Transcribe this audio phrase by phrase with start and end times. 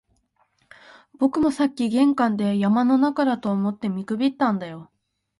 [1.19, 4.89] 僕もさっき玄関で、山の中だと思って見くびったんだよ